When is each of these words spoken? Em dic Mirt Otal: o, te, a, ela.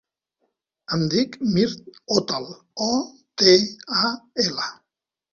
Em 0.95 1.01
dic 1.13 1.35
Mirt 1.57 1.83
Otal: 2.15 2.47
o, 2.85 2.87
te, 3.41 3.53
a, 4.05 4.09
ela. 4.45 4.71